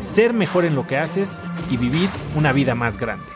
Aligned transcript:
ser 0.00 0.32
mejor 0.32 0.64
en 0.64 0.74
lo 0.74 0.86
que 0.86 0.96
haces 0.96 1.42
y 1.70 1.76
vivir 1.76 2.08
una 2.34 2.52
vida 2.52 2.74
más 2.74 2.98
grande. 2.98 3.26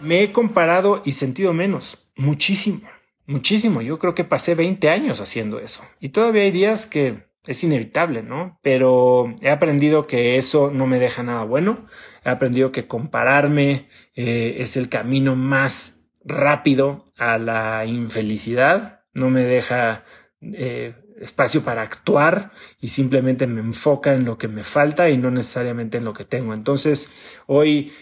Me 0.00 0.22
he 0.22 0.32
comparado 0.32 1.02
y 1.04 1.12
sentido 1.12 1.52
menos, 1.52 2.10
muchísimo, 2.16 2.80
muchísimo. 3.26 3.82
Yo 3.82 3.98
creo 3.98 4.14
que 4.14 4.24
pasé 4.24 4.54
20 4.54 4.90
años 4.90 5.20
haciendo 5.20 5.58
eso. 5.58 5.82
Y 5.98 6.10
todavía 6.10 6.42
hay 6.42 6.50
días 6.50 6.86
que 6.86 7.26
es 7.46 7.64
inevitable, 7.64 8.22
¿no? 8.22 8.58
Pero 8.62 9.34
he 9.40 9.50
aprendido 9.50 10.06
que 10.06 10.36
eso 10.36 10.70
no 10.72 10.86
me 10.86 10.98
deja 10.98 11.22
nada 11.22 11.44
bueno. 11.44 11.86
He 12.24 12.28
aprendido 12.28 12.70
que 12.70 12.86
compararme 12.86 13.88
eh, 14.14 14.56
es 14.58 14.76
el 14.76 14.88
camino 14.88 15.34
más 15.34 16.04
rápido 16.24 17.12
a 17.16 17.38
la 17.38 17.86
infelicidad. 17.86 19.04
No 19.14 19.30
me 19.30 19.42
deja 19.42 20.04
eh, 20.40 20.94
espacio 21.20 21.62
para 21.62 21.82
actuar 21.82 22.52
y 22.80 22.88
simplemente 22.88 23.46
me 23.46 23.60
enfoca 23.60 24.14
en 24.14 24.24
lo 24.24 24.38
que 24.38 24.48
me 24.48 24.62
falta 24.62 25.10
y 25.10 25.18
no 25.18 25.30
necesariamente 25.30 25.98
en 25.98 26.04
lo 26.04 26.12
que 26.12 26.24
tengo. 26.24 26.54
Entonces, 26.54 27.10
hoy 27.46 27.92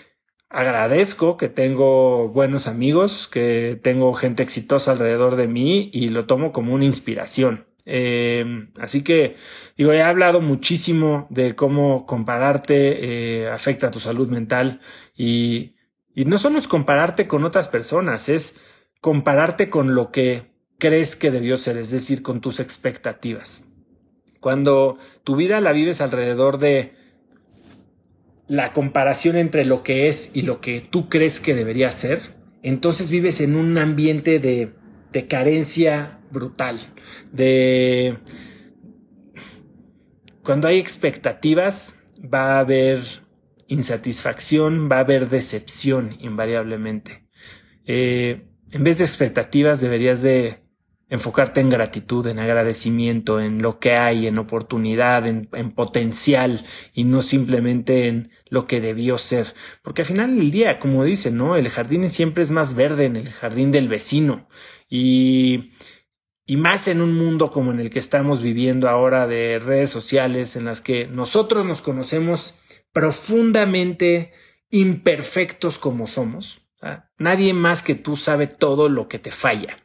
agradezco 0.49 1.37
que 1.37 1.49
tengo 1.49 2.29
buenos 2.29 2.67
amigos, 2.67 3.29
que 3.29 3.79
tengo 3.83 4.15
gente 4.15 4.43
exitosa 4.43 4.93
alrededor 4.93 5.37
de 5.37 5.49
mí 5.49 5.91
y 5.93 6.09
lo 6.09 6.27
tomo 6.27 6.53
como 6.53 6.75
una 6.75 6.85
inspiración. 6.85 7.67
Eh, 7.87 8.69
así 8.79 9.03
que, 9.03 9.37
digo, 9.77 9.93
he 9.93 10.03
hablado 10.03 10.41
muchísimo 10.41 11.27
de 11.31 11.55
cómo 11.55 12.07
compararte 12.07 13.43
eh, 13.43 13.49
afecta 13.49 13.89
a 13.89 13.91
tu 13.91 14.01
salud 14.01 14.31
mental 14.31 14.81
y, 15.17 15.75
y 16.15 16.25
no 16.25 16.39
solo 16.39 16.59
es 16.59 16.69
compararte 16.69 17.27
con 17.29 17.45
otras 17.45 17.69
personas, 17.69 18.29
es 18.29 18.57
compararte 19.01 19.69
con 19.69 19.95
lo 19.95 20.11
que 20.11 20.54
crees 20.79 21.17
que 21.17 21.31
debió 21.31 21.57
ser, 21.57 21.77
es 21.79 21.91
decir, 21.91 22.23
con 22.23 22.41
tus 22.41 22.61
expectativas. 22.61 23.65
Cuando 24.41 24.99
tu 25.25 25.37
vida 25.37 25.61
la 25.61 25.73
vives 25.73 26.01
alrededor 26.01 26.59
de 26.59 26.95
la 28.47 28.73
comparación 28.73 29.37
entre 29.37 29.65
lo 29.65 29.83
que 29.83 30.09
es 30.09 30.31
y 30.35 30.43
lo 30.43 30.61
que 30.61 30.81
tú 30.81 31.09
crees 31.09 31.41
que 31.41 31.55
debería 31.55 31.91
ser, 31.93 32.21
entonces 32.63 33.11
vives 33.11 33.41
en 33.41 33.57
un 33.57 33.79
ambiente 33.79 34.39
de, 34.39 34.75
de 35.13 35.27
carencia 35.27 36.21
brutal, 36.31 36.79
de... 37.33 38.19
Cuando 40.43 40.69
hay 40.69 40.79
expectativas, 40.79 41.97
va 42.23 42.57
a 42.57 42.61
haber 42.61 43.03
insatisfacción, 43.67 44.91
va 44.91 44.97
a 44.97 45.01
haber 45.01 45.31
decepción 45.31 46.17
invariablemente. 46.21 47.27
Eh, 47.87 48.47
en 48.71 48.85
vez 48.85 48.99
de 48.99 49.05
expectativas 49.05 49.81
deberías 49.81 50.21
de 50.21 50.64
enfocarte 51.15 51.61
en 51.61 51.71
gratitud, 51.71 52.27
en 52.27 52.41
agradecimiento, 52.41 53.41
en 53.41 53.63
lo 53.63 53.79
que 53.79 53.93
hay, 53.93 54.27
en 54.27 54.37
oportunidad, 54.37 55.25
en, 55.29 55.47
potencial 55.71 56.67
y 56.93 57.05
no 57.05 57.23
simplemente 57.23 58.09
en 58.09 58.33
lo 58.49 58.67
que 58.67 58.81
debió 58.81 59.17
ser. 59.17 59.55
Porque 59.83 60.03
al 60.03 60.07
final 60.07 60.37
del 60.37 60.51
día, 60.51 60.81
como 60.81 61.05
dicen, 61.05 61.37
¿no? 61.37 61.55
El 61.55 61.69
jardín 61.69 62.11
siempre 62.11 62.43
es 62.43 62.51
más 62.51 62.75
verde 62.75 63.05
en 63.05 63.15
el 63.15 63.31
jardín 63.31 63.71
del 63.71 63.87
vecino 63.87 64.49
y, 64.91 65.71
y 66.47 66.57
más 66.57 66.89
en 66.89 67.01
un 67.01 67.15
mundo 67.15 67.49
como 67.49 67.71
en 67.71 67.79
el 67.79 67.91
que 67.91 68.01
estamos 68.01 68.43
viviendo 68.43 68.89
ahora 68.89 69.29
de 69.29 69.61
redes 69.65 69.91
sociales 69.91 70.57
en 70.57 70.65
las 70.65 70.81
que 70.81 71.07
nosotros 71.07 71.65
nos 71.65 71.81
conocemos 71.81 72.57
profundamente 72.93 74.33
imperfectos 74.69 75.79
como 75.79 76.09
somos. 76.09 76.61
Nadie 77.19 77.55
más 77.55 77.85
que 77.85 77.95
tú 77.95 78.17
sabe 78.17 78.49
todo 78.49 78.89
lo 78.89 79.07
que 79.07 79.21
te 79.21 79.31
falla. 79.31 79.77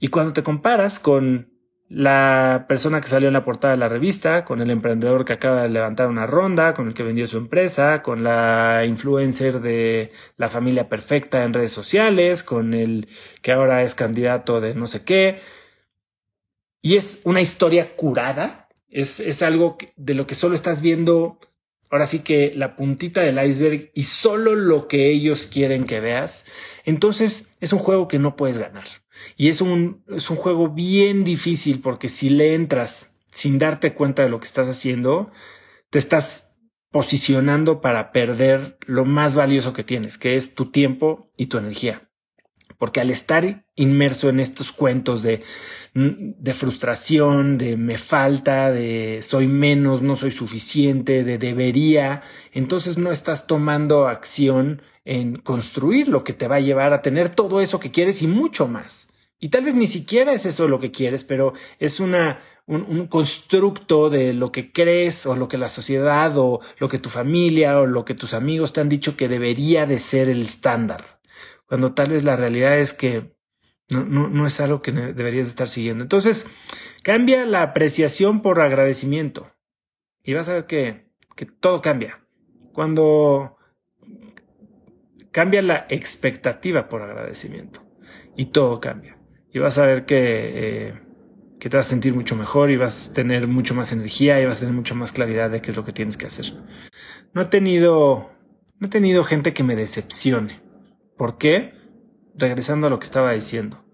Y 0.00 0.08
cuando 0.08 0.32
te 0.32 0.42
comparas 0.42 0.98
con 0.98 1.50
la 1.90 2.66
persona 2.68 3.00
que 3.00 3.08
salió 3.08 3.28
en 3.28 3.34
la 3.34 3.44
portada 3.44 3.74
de 3.74 3.78
la 3.78 3.88
revista, 3.88 4.44
con 4.44 4.62
el 4.62 4.70
emprendedor 4.70 5.24
que 5.24 5.34
acaba 5.34 5.62
de 5.62 5.68
levantar 5.68 6.08
una 6.08 6.26
ronda, 6.26 6.72
con 6.72 6.88
el 6.88 6.94
que 6.94 7.02
vendió 7.02 7.26
su 7.26 7.36
empresa, 7.36 8.00
con 8.02 8.22
la 8.22 8.84
influencer 8.86 9.60
de 9.60 10.12
la 10.36 10.48
familia 10.48 10.88
perfecta 10.88 11.44
en 11.44 11.52
redes 11.52 11.72
sociales, 11.72 12.42
con 12.42 12.74
el 12.74 13.08
que 13.42 13.52
ahora 13.52 13.82
es 13.82 13.94
candidato 13.94 14.60
de 14.60 14.74
no 14.74 14.86
sé 14.86 15.04
qué. 15.04 15.40
Y 16.80 16.96
es 16.96 17.20
una 17.24 17.42
historia 17.42 17.94
curada, 17.96 18.68
es, 18.88 19.20
es 19.20 19.42
algo 19.42 19.76
de 19.96 20.14
lo 20.14 20.26
que 20.26 20.34
solo 20.34 20.54
estás 20.54 20.80
viendo 20.80 21.38
ahora 21.90 22.06
sí 22.06 22.20
que 22.20 22.52
la 22.54 22.76
puntita 22.76 23.20
del 23.22 23.44
iceberg 23.44 23.90
y 23.94 24.04
solo 24.04 24.54
lo 24.54 24.88
que 24.88 25.10
ellos 25.10 25.46
quieren 25.46 25.84
que 25.84 26.00
veas, 26.00 26.44
entonces 26.84 27.50
es 27.60 27.72
un 27.72 27.80
juego 27.80 28.08
que 28.08 28.18
no 28.18 28.36
puedes 28.36 28.58
ganar. 28.58 28.86
Y 29.36 29.48
es 29.48 29.60
un, 29.60 30.04
es 30.08 30.30
un 30.30 30.36
juego 30.36 30.68
bien 30.68 31.24
difícil 31.24 31.80
porque 31.80 32.08
si 32.08 32.30
le 32.30 32.54
entras 32.54 33.18
sin 33.30 33.58
darte 33.58 33.94
cuenta 33.94 34.22
de 34.22 34.30
lo 34.30 34.40
que 34.40 34.46
estás 34.46 34.68
haciendo, 34.68 35.30
te 35.90 35.98
estás 35.98 36.54
posicionando 36.90 37.80
para 37.80 38.12
perder 38.12 38.78
lo 38.86 39.04
más 39.04 39.34
valioso 39.34 39.72
que 39.72 39.84
tienes, 39.84 40.18
que 40.18 40.36
es 40.36 40.54
tu 40.54 40.70
tiempo 40.70 41.30
y 41.36 41.46
tu 41.46 41.58
energía. 41.58 42.09
Porque 42.80 43.00
al 43.00 43.10
estar 43.10 43.66
inmerso 43.76 44.30
en 44.30 44.40
estos 44.40 44.72
cuentos 44.72 45.22
de, 45.22 45.42
de 45.94 46.54
frustración, 46.54 47.58
de 47.58 47.76
me 47.76 47.98
falta, 47.98 48.70
de 48.70 49.20
soy 49.22 49.46
menos, 49.46 50.00
no 50.00 50.16
soy 50.16 50.30
suficiente, 50.30 51.22
de 51.22 51.36
debería, 51.36 52.22
entonces 52.52 52.96
no 52.96 53.12
estás 53.12 53.46
tomando 53.46 54.08
acción 54.08 54.80
en 55.04 55.36
construir 55.36 56.08
lo 56.08 56.24
que 56.24 56.32
te 56.32 56.48
va 56.48 56.56
a 56.56 56.60
llevar 56.60 56.94
a 56.94 57.02
tener 57.02 57.28
todo 57.28 57.60
eso 57.60 57.80
que 57.80 57.90
quieres 57.90 58.22
y 58.22 58.26
mucho 58.26 58.66
más. 58.66 59.10
Y 59.38 59.50
tal 59.50 59.64
vez 59.64 59.74
ni 59.74 59.86
siquiera 59.86 60.32
es 60.32 60.46
eso 60.46 60.66
lo 60.66 60.80
que 60.80 60.90
quieres, 60.90 61.22
pero 61.22 61.52
es 61.78 62.00
una, 62.00 62.40
un, 62.66 62.86
un, 62.88 63.06
constructo 63.06 64.08
de 64.08 64.32
lo 64.32 64.52
que 64.52 64.72
crees 64.72 65.26
o 65.26 65.36
lo 65.36 65.48
que 65.48 65.58
la 65.58 65.68
sociedad 65.68 66.32
o 66.38 66.60
lo 66.78 66.88
que 66.88 66.98
tu 66.98 67.10
familia 67.10 67.78
o 67.78 67.86
lo 67.86 68.06
que 68.06 68.14
tus 68.14 68.32
amigos 68.32 68.72
te 68.72 68.80
han 68.80 68.88
dicho 68.88 69.18
que 69.18 69.28
debería 69.28 69.84
de 69.84 69.98
ser 69.98 70.30
el 70.30 70.40
estándar. 70.40 71.19
Cuando 71.70 71.94
tal 71.94 72.10
vez 72.10 72.24
la 72.24 72.36
realidad 72.36 72.78
es 72.78 72.92
que 72.92 73.34
no, 73.88 74.04
no, 74.04 74.28
no 74.28 74.46
es 74.46 74.60
algo 74.60 74.82
que 74.82 74.92
deberías 74.92 75.48
estar 75.48 75.68
siguiendo. 75.68 76.04
Entonces, 76.04 76.46
cambia 77.02 77.46
la 77.46 77.62
apreciación 77.62 78.42
por 78.42 78.60
agradecimiento. 78.60 79.50
Y 80.22 80.34
vas 80.34 80.50
a 80.50 80.54
ver 80.54 80.66
que, 80.66 81.10
que 81.34 81.46
todo 81.46 81.80
cambia. 81.80 82.20
Cuando 82.74 83.56
cambia 85.30 85.62
la 85.62 85.86
expectativa 85.88 86.90
por 86.90 87.00
agradecimiento. 87.00 87.82
Y 88.36 88.46
todo 88.46 88.80
cambia 88.80 89.16
y 89.52 89.58
vas 89.58 89.78
a 89.78 89.86
ver 89.86 90.04
que, 90.06 90.88
eh, 90.88 90.94
que 91.58 91.68
te 91.68 91.76
vas 91.76 91.86
a 91.86 91.90
sentir 91.90 92.14
mucho 92.14 92.36
mejor 92.36 92.70
y 92.70 92.76
vas 92.76 93.10
a 93.10 93.12
tener 93.12 93.46
mucho 93.48 93.74
más 93.74 93.92
energía 93.92 94.40
y 94.40 94.46
vas 94.46 94.58
a 94.58 94.60
tener 94.60 94.74
mucha 94.74 94.94
más 94.94 95.12
claridad 95.12 95.50
de 95.50 95.60
qué 95.60 95.70
es 95.70 95.76
lo 95.76 95.84
que 95.84 95.92
tienes 95.92 96.16
que 96.16 96.26
hacer. 96.26 96.54
No 97.32 97.42
he 97.42 97.46
tenido, 97.46 98.30
no 98.78 98.86
he 98.86 98.90
tenido 98.90 99.24
gente 99.24 99.52
que 99.52 99.62
me 99.62 99.76
decepcione. 99.76 100.59
¿Por 101.20 101.36
qué? 101.36 101.74
Regresando 102.34 102.86
a 102.86 102.90
lo 102.90 102.98
que 102.98 103.04
estaba 103.04 103.32
diciendo. 103.32 103.84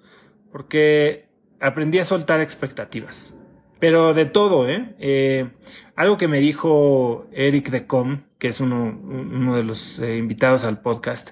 Porque 0.52 1.28
aprendí 1.58 1.98
a 1.98 2.04
soltar 2.04 2.40
expectativas. 2.40 3.34
Pero 3.80 4.14
de 4.14 4.26
todo, 4.26 4.68
¿eh? 4.68 4.94
eh 5.00 5.50
algo 5.96 6.18
que 6.18 6.28
me 6.28 6.38
dijo 6.38 7.26
Eric 7.32 7.70
de 7.70 7.84
Com, 7.84 8.22
que 8.38 8.46
es 8.46 8.60
uno, 8.60 9.56
de 9.56 9.64
los 9.64 9.98
eh, 9.98 10.18
invitados 10.18 10.62
al 10.62 10.82
podcast, 10.82 11.30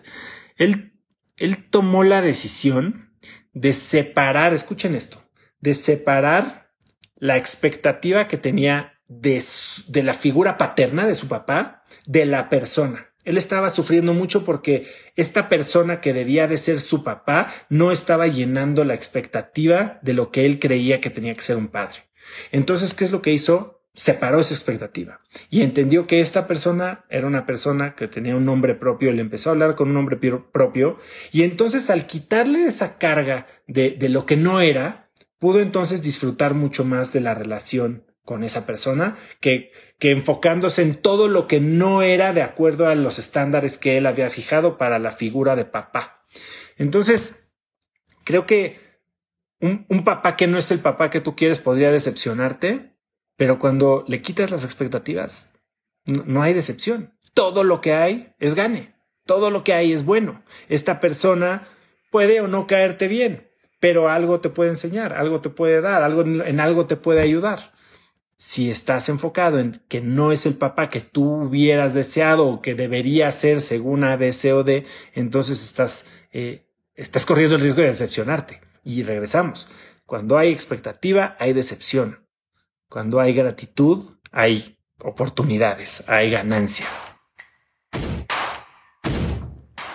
él, 0.57 0.93
tomó 1.71 2.03
la 2.03 2.23
decisión 2.23 3.17
de 3.53 3.73
separar, 3.73 4.53
escuchen 4.53 4.97
esto, 4.97 5.23
de 5.61 5.75
separar 5.75 6.73
la 7.15 7.37
expectativa 7.37 8.27
que 8.27 8.37
tenía 8.37 9.01
de 9.07 10.03
la 10.03 10.15
figura 10.15 10.59
paterna 10.59 11.07
de 11.07 11.15
su 11.15 11.29
papá 11.29 11.85
de 12.09 12.27
la 12.27 12.49
persona. 12.49 13.14
Él 13.25 13.39
estaba 13.39 13.71
sufriendo 13.71 14.15
mucho 14.15 14.45
porque 14.45 14.87
esta 15.17 15.49
persona 15.49 16.01
que 16.01 16.13
debía 16.13 16.47
de 16.47 16.57
ser 16.57 16.81
su 16.81 17.05
papá 17.05 17.53
no 17.69 17.91
estaba 17.93 18.27
llenando 18.27 18.85
la 18.85 18.95
expectativa 18.95 19.99
de 20.03 20.15
lo 20.15 20.31
que 20.31 20.47
él 20.47 20.59
creía 20.59 21.01
que 21.01 21.11
tenía 21.11 21.35
que 21.35 21.43
ser 21.43 21.57
un 21.57 21.69
padre. 21.69 22.11
Entonces, 22.53 22.95
¿qué 22.95 23.05
es 23.05 23.13
lo 23.13 23.23
que 23.23 23.33
hizo? 23.33 23.75
separó 23.95 24.41
esa 24.41 24.55
expectativa 24.55 25.21
y 25.51 25.63
entendió 25.63 26.07
que 26.07 26.21
esta 26.21 26.49
persona 26.49 27.05
era 27.09 27.29
una 27.29 27.47
persona 27.47 27.95
que 27.95 28.09
tenía 28.09 28.35
un 28.35 28.45
nombre 28.45 28.75
propio, 28.75 29.11
él 29.11 29.21
empezó 29.21 29.51
a 29.51 29.53
hablar 29.53 29.77
con 29.77 29.89
un 29.89 29.95
nombre 29.95 30.17
propio 30.17 30.99
y 31.31 31.45
entonces 31.45 31.91
al 31.91 32.07
quitarle 32.07 32.65
esa 32.65 32.99
carga 32.99 33.47
de, 33.69 33.93
de 33.93 34.09
lo 34.09 34.27
que 34.27 34.37
no 34.37 34.61
era, 34.61 35.11
pudo 35.39 35.61
entonces 35.61 36.03
disfrutar 36.03 36.55
mucho 36.55 36.85
más 36.85 37.13
de 37.13 37.21
la 37.21 37.35
relación 37.35 38.05
con 38.25 38.43
esa 38.43 38.67
persona 38.67 39.17
que, 39.41 39.71
que 39.99 40.11
enfocándose 40.11 40.83
en 40.83 40.95
todo 40.95 41.29
lo 41.29 41.47
que 41.47 41.61
no 41.61 42.03
era 42.03 42.33
de 42.33 42.43
acuerdo 42.43 42.89
a 42.89 42.95
los 42.95 43.19
estándares 43.19 43.77
que 43.77 43.99
él 43.99 44.07
había 44.07 44.31
fijado 44.31 44.79
para 44.79 44.99
la 44.99 45.13
figura 45.13 45.57
de 45.57 45.67
papá. 45.67 46.25
Entonces, 46.77 47.49
creo 48.25 48.47
que 48.47 48.81
un, 49.61 49.87
un 49.89 50.05
papá 50.05 50.37
que 50.37 50.47
no 50.47 50.59
es 50.59 50.71
el 50.71 50.81
papá 50.81 51.11
que 51.11 51.21
tú 51.21 51.37
quieres 51.37 51.59
podría 51.59 51.93
decepcionarte, 51.93 52.97
pero 53.37 53.59
cuando 53.59 54.05
le 54.09 54.23
quitas 54.23 54.51
las 54.51 54.65
expectativas, 54.65 55.53
no, 56.07 56.25
no 56.27 56.43
hay 56.43 56.55
decepción. 56.55 57.15
Todo 57.35 57.63
lo 57.63 57.81
que 57.81 57.93
hay 57.93 58.35
es 58.39 58.55
gane. 58.55 58.95
Todo 59.27 59.51
lo 59.51 59.65
que 59.65 59.75
hay 59.75 59.93
es 59.93 60.05
bueno. 60.05 60.43
Esta 60.69 61.01
persona 61.01 61.69
puede 62.11 62.41
o 62.41 62.47
no 62.47 62.67
caerte 62.67 63.09
bien, 63.09 63.51
pero 63.81 64.09
algo 64.09 64.41
te 64.41 64.49
puede 64.49 64.71
enseñar, 64.71 65.13
algo 65.15 65.41
te 65.41 65.51
puede 65.51 65.81
dar, 65.81 66.03
algo 66.03 66.23
en 66.23 66.61
algo 66.61 66.87
te 66.87 66.97
puede 66.97 67.21
ayudar 67.21 67.74
si 68.45 68.71
estás 68.71 69.09
enfocado 69.09 69.59
en 69.59 69.81
que 69.89 70.03
no 70.03 70.31
es 70.31 70.45
el 70.45 70.53
papá 70.53 70.91
que 70.91 71.01
tú 71.01 71.25
hubieras 71.25 71.95
deseado 71.95 72.47
o 72.47 72.61
que 72.61 72.75
debería 72.75 73.33
ser 73.33 73.63
según 73.63 74.05
A, 74.05 74.17
B, 74.17 74.35
C 74.35 74.53
o 74.53 74.63
D, 74.63 74.85
entonces 75.15 75.65
estás, 75.65 76.05
eh, 76.31 76.69
estás 76.95 77.25
corriendo 77.25 77.55
el 77.57 77.63
riesgo 77.63 77.81
de 77.81 77.89
decepcionarte. 77.89 78.61
Y 78.85 79.03
regresamos. 79.03 79.67
Cuando 80.05 80.37
hay 80.37 80.53
expectativa, 80.53 81.39
hay 81.41 81.55
decepción. 81.55 82.29
Cuando 82.91 83.19
hay 83.19 83.33
gratitud, 83.33 84.19
hay 84.31 84.77
oportunidades, 85.03 86.05
hay 86.07 86.31
ganancia. 86.31 86.87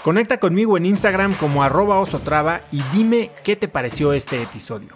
Conecta 0.04 0.40
conmigo 0.40 0.75
en 0.75 0.88
Instagram 0.88 1.36
como 1.36 1.62
arroba 1.62 2.00
osotrava 2.00 2.63
y 2.72 2.81
dime 2.94 3.30
qué 3.44 3.56
te 3.56 3.68
pareció 3.68 4.12
este 4.12 4.42
episodio. 4.42 4.96